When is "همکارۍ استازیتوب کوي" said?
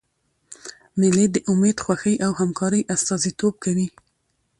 2.39-3.87